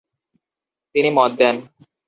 তিনি 0.95 1.09
মত 1.11 1.31
দেন। 1.39 1.55